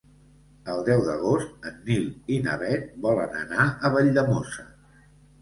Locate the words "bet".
2.63-2.89